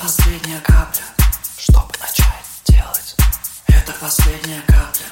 [0.00, 1.02] последняя капля,
[1.58, 3.16] чтобы начать делать.
[3.68, 5.04] Это последняя капля.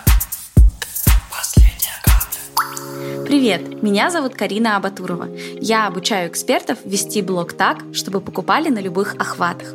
[1.30, 3.24] Последняя капля.
[3.26, 5.28] Привет, меня зовут Карина Абатурова.
[5.60, 9.74] Я обучаю экспертов вести блог так, чтобы покупали на любых охватах.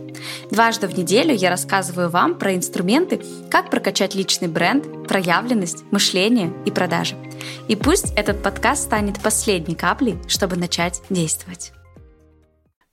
[0.49, 3.21] Дважды в неделю я рассказываю вам про инструменты,
[3.51, 7.15] как прокачать личный бренд, проявленность, мышление и продажи.
[7.67, 11.71] И пусть этот подкаст станет последней каплей, чтобы начать действовать.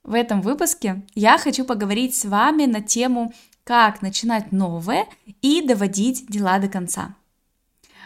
[0.03, 5.05] В этом выпуске я хочу поговорить с вами на тему «Как начинать новое
[5.41, 7.15] и доводить дела до конца».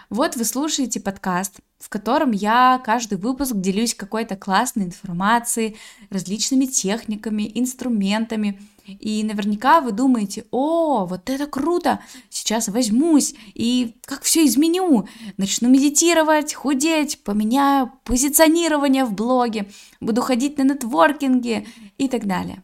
[0.09, 5.77] Вот вы слушаете подкаст, в котором я каждый выпуск делюсь какой-то классной информацией,
[6.09, 14.21] различными техниками, инструментами– и наверняка вы думаете, о, вот это круто, сейчас возьмусь и как
[14.21, 15.07] все изменю,
[15.37, 21.65] начну медитировать, худеть, поменяю позиционирование в блоге, буду ходить на нетворкинге
[21.97, 22.63] и так далее.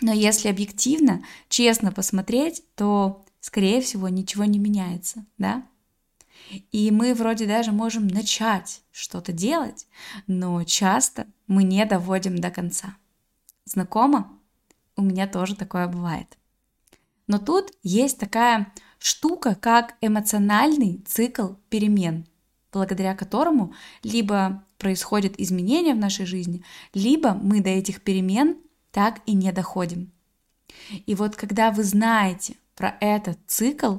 [0.00, 5.66] Но если объективно, честно посмотреть, то, скорее всего, ничего не меняется, да?
[6.72, 9.86] И мы вроде даже можем начать что-то делать,
[10.26, 12.96] но часто мы не доводим до конца.
[13.64, 14.36] Знакомо?
[14.96, 16.36] у меня тоже такое бывает.
[17.26, 22.26] Но тут есть такая штука, как эмоциональный цикл перемен,
[22.72, 28.58] благодаря которому либо происходят изменения в нашей жизни, либо мы до этих перемен
[28.90, 30.12] так и не доходим.
[31.06, 33.98] И вот когда вы знаете про этот цикл,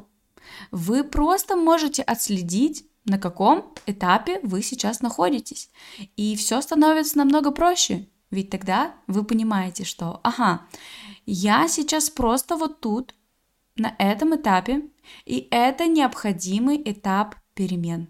[0.71, 5.69] вы просто можете отследить, на каком этапе вы сейчас находитесь.
[6.17, 8.07] И все становится намного проще.
[8.31, 10.65] Ведь тогда вы понимаете, что, ага,
[11.25, 13.15] я сейчас просто вот тут,
[13.77, 14.81] на этом этапе,
[15.25, 18.07] и это необходимый этап перемен.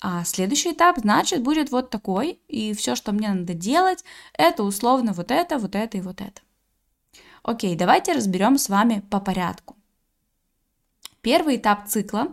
[0.00, 5.12] А следующий этап, значит, будет вот такой, и все, что мне надо делать, это условно
[5.12, 6.40] вот это, вот это и вот это.
[7.42, 9.77] Окей, давайте разберем с вами по порядку.
[11.28, 12.28] Первый этап цикла,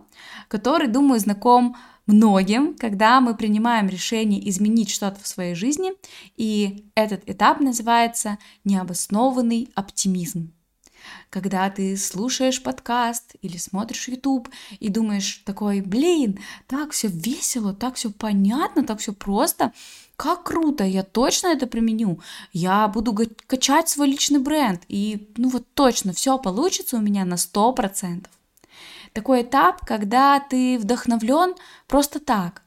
[0.47, 5.91] который, думаю, знаком многим, когда мы принимаем решение изменить что-то в своей жизни,
[6.37, 10.53] и этот этап называется необоснованный оптимизм.
[11.29, 14.47] Когда ты слушаешь подкаст или смотришь YouTube
[14.79, 19.73] и думаешь такой, блин, так все весело, так все понятно, так все просто,
[20.15, 22.21] как круто, я точно это применю,
[22.53, 23.13] я буду
[23.45, 28.27] качать свой личный бренд, и ну вот точно все получится у меня на 100%
[29.15, 31.55] такой этап, когда ты вдохновлен
[31.87, 32.63] просто так.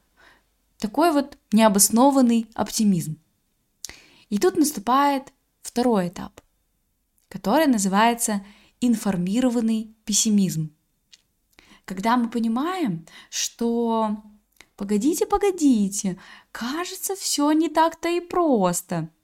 [0.79, 3.19] Такой вот необоснованный оптимизм.
[4.29, 6.41] И тут наступает второй этап,
[7.27, 8.43] который называется
[8.81, 10.75] информированный пессимизм.
[11.85, 14.17] Когда мы понимаем, что
[14.75, 16.19] погодите, погодите,
[16.51, 19.09] кажется, все не так-то и просто–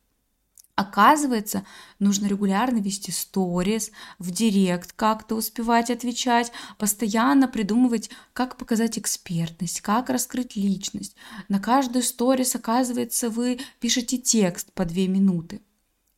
[0.75, 1.65] Оказывается,
[1.99, 10.09] нужно регулярно вести сторис, в директ как-то успевать отвечать, постоянно придумывать, как показать экспертность, как
[10.09, 11.15] раскрыть личность.
[11.47, 15.61] На каждую сторис, оказывается, вы пишете текст по две минуты.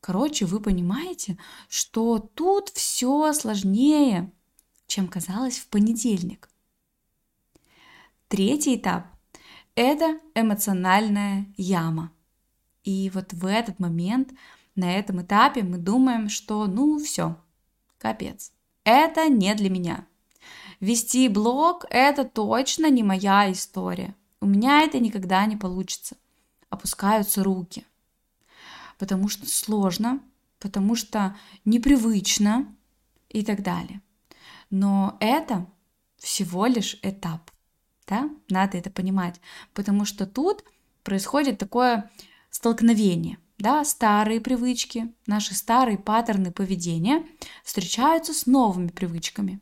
[0.00, 1.38] Короче, вы понимаете,
[1.68, 4.32] что тут все сложнее,
[4.88, 6.48] чем казалось в понедельник.
[8.26, 9.06] Третий этап–
[9.76, 12.10] это эмоциональная яма–
[12.88, 14.30] и вот в этот момент,
[14.74, 17.36] на этом этапе мы думаем, что ну все,
[17.98, 18.50] капец,
[18.82, 20.06] это не для меня.
[20.80, 24.14] Вести блог– это точно не моя история.
[24.40, 26.16] У меня это никогда не получится.
[26.70, 27.84] Опускаются руки.
[28.96, 30.20] Потому что сложно,
[30.58, 32.74] потому что непривычно
[33.28, 34.00] и так далее.
[34.70, 35.66] Но это
[36.16, 37.50] всего лишь этап.
[38.06, 38.30] Да?
[38.48, 39.42] Надо это понимать.
[39.74, 40.64] Потому что тут
[41.02, 42.10] происходит такое
[42.50, 43.38] столкновение.
[43.58, 47.26] Да, старые привычки, наши старые паттерны поведения
[47.64, 49.60] встречаются с новыми привычками.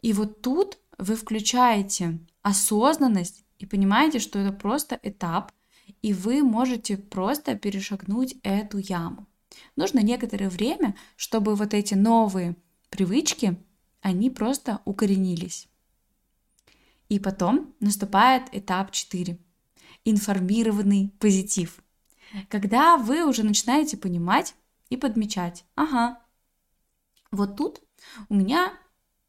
[0.00, 5.52] И вот тут вы включаете осознанность и понимаете, что это просто этап,
[6.00, 9.26] и вы можете просто перешагнуть эту яму.
[9.76, 12.56] Нужно некоторое время, чтобы вот эти новые
[12.88, 13.56] привычки,
[14.00, 15.68] они просто укоренились.
[17.08, 19.38] И потом наступает этап 4
[20.06, 21.82] информированный позитив.
[22.48, 24.54] Когда вы уже начинаете понимать
[24.88, 26.20] и подмечать, ага,
[27.30, 27.80] вот тут
[28.28, 28.72] у меня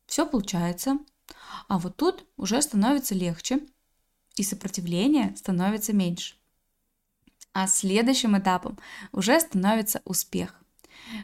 [0.05, 0.99] все получается,
[1.67, 3.61] а вот тут уже становится легче,
[4.35, 6.35] и сопротивление становится меньше.
[7.53, 8.77] А следующим этапом
[9.11, 10.61] уже становится успех.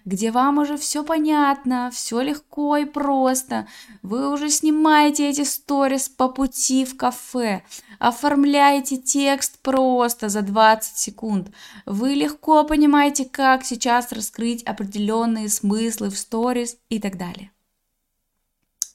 [0.05, 3.67] Где вам уже все понятно, все легко и просто.
[4.01, 7.63] Вы уже снимаете эти сторис по пути в кафе,
[7.99, 11.51] оформляете текст просто за 20 секунд.
[11.85, 17.51] Вы легко понимаете, как сейчас раскрыть определенные смыслы в сторис и так далее.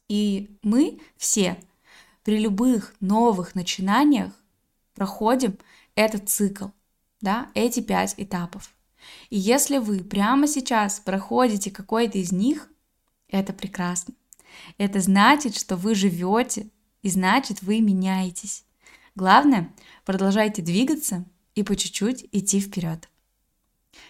[0.09, 1.59] И мы все
[2.25, 4.33] при любых новых начинаниях
[4.95, 5.59] проходим
[5.95, 6.67] этот цикл,
[7.21, 8.75] да, эти пять этапов.
[9.31, 12.71] И если вы прямо сейчас проходите какой-то из них,
[13.29, 14.15] это прекрасно.
[14.77, 16.71] Это значит, что вы живете,
[17.03, 18.65] и значит, вы меняетесь.
[19.15, 19.75] Главное,
[20.05, 21.25] продолжайте двигаться
[21.55, 23.09] и по чуть-чуть идти вперед.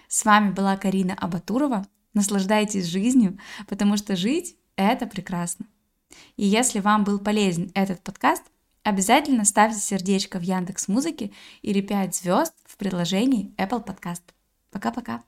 [0.09, 1.87] С вами была Карина Абатурова.
[2.15, 3.39] Наслаждайтесь жизнью,
[3.69, 5.67] потому что жить– это прекрасно.
[6.37, 8.43] И если вам был полезен этот подкаст,
[8.83, 11.33] обязательно ставьте сердечко в Яндекс Музыке
[11.63, 14.23] или 5 звезд в приложении Apple Podcast.
[14.71, 15.28] Пока-пока.